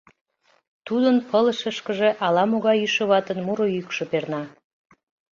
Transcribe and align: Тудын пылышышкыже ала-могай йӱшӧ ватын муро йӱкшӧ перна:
Тудын 0.87 1.15
пылышышкыже 1.29 2.09
ала-могай 2.25 2.77
йӱшӧ 2.81 3.03
ватын 3.09 3.39
муро 3.45 3.67
йӱкшӧ 3.75 4.03
перна: 4.11 4.43